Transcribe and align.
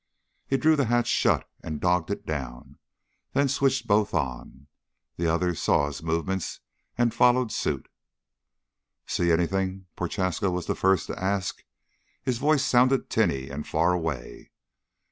He 0.47 0.57
drew 0.57 0.75
the 0.75 0.85
hatch 0.87 1.05
shut 1.05 1.47
and 1.63 1.79
dogged 1.79 2.09
it 2.09 2.25
down, 2.25 2.79
then 3.33 3.47
switched 3.47 3.85
both 3.85 4.15
on. 4.15 4.65
The 5.17 5.27
others 5.27 5.61
saw 5.61 5.85
his 5.85 6.01
movements 6.01 6.59
and 6.97 7.13
followed 7.13 7.51
suit. 7.51 7.87
"See 9.05 9.31
anything?" 9.31 9.85
Prochaska 9.95 10.49
was 10.49 10.65
the 10.65 10.73
first 10.73 11.05
to 11.05 11.23
ask. 11.23 11.63
His 12.23 12.39
voice 12.39 12.65
sounded 12.65 13.11
tinny 13.11 13.49
and 13.51 13.67
far 13.67 13.93
away. 13.93 14.49